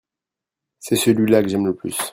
c'est 0.79 0.95
celui-là 0.95 1.43
que 1.43 1.49
j'aime 1.49 1.67
le 1.67 1.75
plus. 1.75 1.95